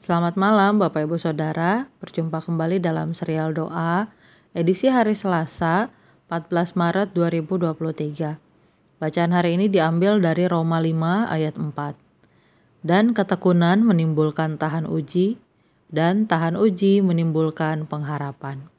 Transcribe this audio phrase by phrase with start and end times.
[0.00, 4.08] Selamat malam Bapak Ibu Saudara, berjumpa kembali dalam serial doa
[4.56, 5.92] edisi hari Selasa
[6.32, 8.40] 14 Maret 2023.
[8.96, 12.00] Bacaan hari ini diambil dari Roma 5 ayat 4.
[12.80, 15.36] Dan ketekunan menimbulkan tahan uji,
[15.92, 18.72] dan tahan uji menimbulkan pengharapan.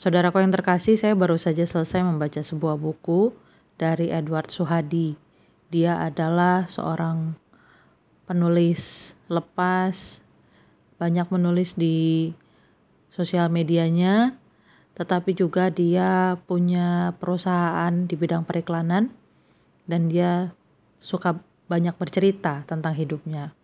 [0.00, 3.36] Saudaraku yang terkasih, saya baru saja selesai membaca sebuah buku
[3.76, 5.20] dari Edward Suhadi.
[5.68, 7.36] Dia adalah seorang
[8.28, 10.20] penulis lepas,
[11.00, 12.36] banyak menulis di
[13.08, 14.36] sosial medianya,
[15.00, 19.08] tetapi juga dia punya perusahaan di bidang periklanan
[19.88, 20.52] dan dia
[21.00, 21.40] suka
[21.72, 23.56] banyak bercerita tentang hidupnya.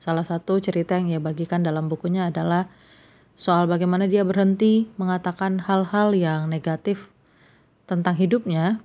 [0.00, 2.72] Salah satu cerita yang ia bagikan dalam bukunya adalah
[3.36, 7.12] soal bagaimana dia berhenti mengatakan hal-hal yang negatif
[7.84, 8.80] tentang hidupnya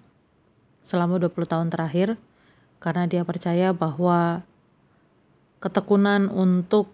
[0.83, 2.19] selama 20 tahun terakhir
[2.83, 4.43] karena dia percaya bahwa
[5.59, 6.91] ketekunan untuk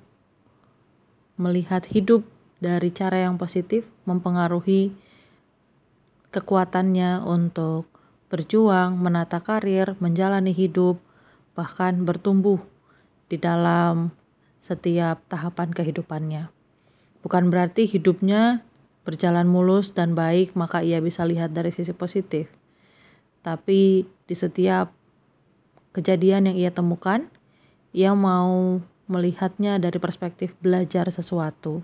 [1.40, 2.22] melihat hidup
[2.62, 4.94] dari cara yang positif mempengaruhi
[6.32, 7.90] kekuatannya untuk
[8.32, 11.02] berjuang, menata karir, menjalani hidup,
[11.58, 12.64] bahkan bertumbuh
[13.28, 14.16] di dalam
[14.64, 16.48] setiap tahapan kehidupannya.
[17.26, 18.64] Bukan berarti hidupnya
[19.04, 22.48] berjalan mulus dan baik, maka ia bisa lihat dari sisi positif.
[23.42, 24.94] Tapi di setiap
[25.92, 27.28] kejadian yang ia temukan,
[27.92, 28.80] ia mau
[29.12, 31.84] melihatnya dari perspektif belajar sesuatu.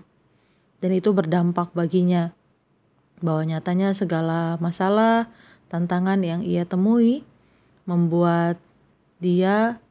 [0.80, 2.32] Dan itu berdampak baginya.
[3.20, 5.28] Bahwa nyatanya segala masalah,
[5.68, 7.26] tantangan yang ia temui
[7.84, 8.56] membuat
[9.18, 9.82] dia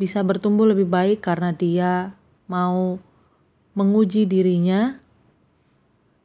[0.00, 2.16] bisa bertumbuh lebih baik karena dia
[2.48, 2.96] mau
[3.76, 4.96] menguji dirinya,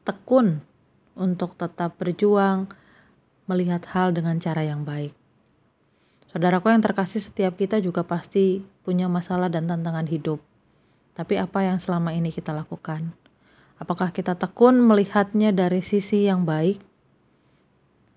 [0.08, 0.64] tekun
[1.18, 2.70] untuk tetap berjuang,
[3.50, 5.25] melihat hal dengan cara yang baik.
[6.36, 10.44] Saudaraku yang terkasih, setiap kita juga pasti punya masalah dan tantangan hidup.
[11.16, 13.16] Tapi apa yang selama ini kita lakukan?
[13.80, 16.84] Apakah kita tekun melihatnya dari sisi yang baik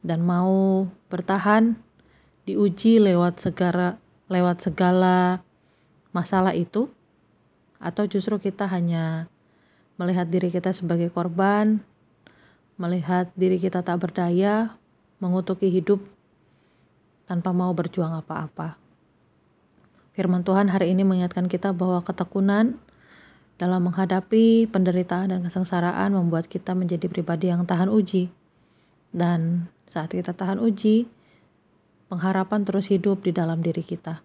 [0.03, 1.79] dan mau bertahan
[2.43, 5.47] diuji lewat segala lewat segala
[6.11, 6.91] masalah itu
[7.79, 9.31] atau justru kita hanya
[9.95, 11.87] melihat diri kita sebagai korban,
[12.83, 14.75] melihat diri kita tak berdaya,
[15.23, 16.18] mengutuki hidup
[17.29, 18.81] tanpa mau berjuang apa-apa.
[20.17, 22.81] Firman Tuhan hari ini mengingatkan kita bahwa ketekunan
[23.61, 28.33] dalam menghadapi penderitaan dan kesengsaraan membuat kita menjadi pribadi yang tahan uji.
[29.13, 31.07] Dan saat kita tahan uji,
[32.09, 34.25] pengharapan terus hidup di dalam diri kita.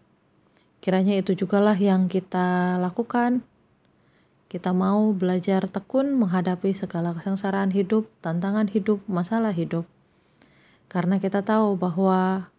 [0.79, 3.43] Kiranya itu jugalah yang kita lakukan.
[4.47, 9.89] Kita mau belajar tekun menghadapi segala kesengsaraan hidup, tantangan hidup, masalah hidup.
[10.93, 12.52] Karena kita tahu bahwa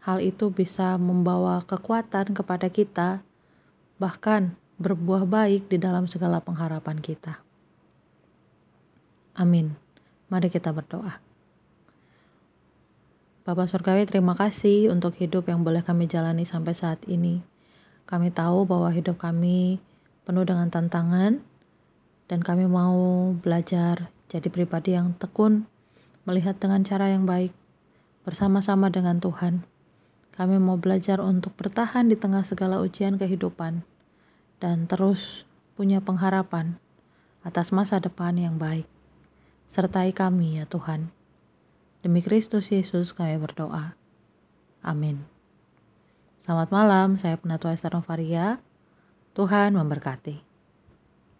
[0.00, 3.20] Hal itu bisa membawa kekuatan kepada kita,
[4.00, 7.44] bahkan berbuah baik di dalam segala pengharapan kita.
[9.36, 9.76] Amin.
[10.32, 11.20] Mari kita berdoa.
[13.44, 17.44] Bapak Surgawi, terima kasih untuk hidup yang boleh kami jalani sampai saat ini.
[18.08, 19.80] Kami tahu bahwa hidup kami
[20.24, 21.42] penuh dengan tantangan,
[22.30, 25.66] dan kami mau belajar jadi pribadi yang tekun,
[26.22, 27.50] melihat dengan cara yang baik,
[28.22, 29.66] bersama-sama dengan Tuhan.
[30.40, 33.84] Kami mau belajar untuk bertahan di tengah segala ujian kehidupan
[34.56, 35.44] dan terus
[35.76, 36.80] punya pengharapan
[37.44, 38.88] atas masa depan yang baik.
[39.68, 41.12] Sertai kami ya Tuhan.
[42.00, 43.92] Demi Kristus Yesus kami berdoa.
[44.80, 45.28] Amin.
[46.40, 48.64] Selamat malam, saya Penatua Esther Novaria.
[49.36, 50.49] Tuhan memberkati.